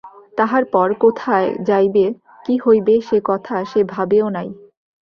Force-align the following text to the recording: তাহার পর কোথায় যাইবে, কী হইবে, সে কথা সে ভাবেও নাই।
তাহার 0.37 0.63
পর 0.65 0.87
কোথায় 0.95 1.49
যাইবে, 1.65 2.05
কী 2.45 2.55
হইবে, 2.57 2.95
সে 3.01 3.17
কথা 3.25 3.55
সে 3.65 3.81
ভাবেও 3.93 4.27
নাই। 4.29 4.49